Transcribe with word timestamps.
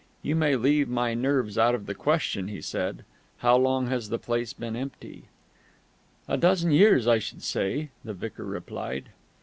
"You 0.23 0.35
may 0.35 0.55
leave 0.55 0.89
my 0.89 1.13
nerves 1.13 1.59
out 1.59 1.75
of 1.75 1.85
the 1.85 1.93
question," 1.93 2.47
he 2.47 2.59
said. 2.59 3.05
"How 3.37 3.55
long 3.55 3.85
has 3.85 4.09
the 4.09 4.17
place 4.17 4.51
been 4.51 4.75
empty?" 4.75 5.25
"A 6.27 6.37
dozen 6.37 6.71
years, 6.71 7.05
I 7.07 7.19
should 7.19 7.43
say," 7.43 7.91
the 8.03 8.15
vicar 8.15 8.45
replied. 8.45 9.09